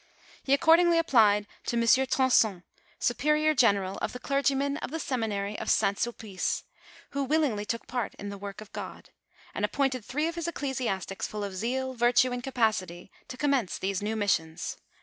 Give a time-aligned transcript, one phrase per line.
[0.41, 2.63] He accord ingly applied to Monsieur Tronjon,
[2.97, 5.95] superior general of the clergymen of the seminary of St.
[5.99, 6.63] Sulpice,
[7.11, 9.11] who willingly took part in the work of God,
[9.53, 13.77] and appointed three of his ecclesi astics full of zeal, virtue, and capacity, to commence
[13.77, 14.77] these new missions.